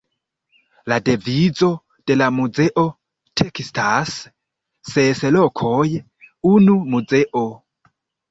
[0.91, 1.67] La devizo
[2.11, 2.85] de la muzeo
[3.41, 4.15] tekstas:
[4.93, 5.85] „Ses lokoj,
[6.55, 7.47] unu muzeo“.